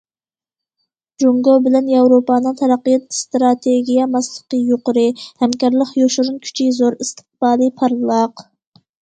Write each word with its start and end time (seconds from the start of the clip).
جۇڭگو 1.23 1.51
بىلەن 1.67 1.91
ياۋروپانىڭ 1.93 2.55
تەرەققىيات 2.61 3.05
ئىستراتېگىيە 3.17 4.07
ماسلىقى 4.15 4.63
يۇقىرى، 4.71 5.05
ھەمكارلىق 5.45 5.93
يوشۇرۇن 6.01 6.41
كۈچى 6.49 6.69
زور، 6.81 6.99
ئىستىقبالى 7.07 7.71
پارلاق. 7.85 8.47